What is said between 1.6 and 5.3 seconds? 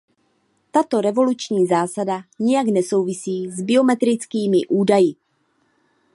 zásada nijak nesouvisí s biometrickými údaji.